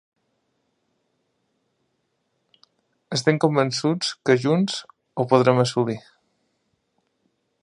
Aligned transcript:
Estem 3.19 3.39
convençuts 3.47 4.11
que 4.29 4.39
junts, 4.47 4.83
ho 5.23 5.31
podrem 5.35 5.63
assolir. 5.69 6.01